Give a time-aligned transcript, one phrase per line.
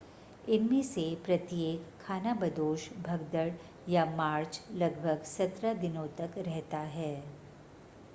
[0.47, 7.13] इनमें से प्रत्येक खानाबदोश भगदड़ या मार्च लगभग 17 दिनों तक रहता है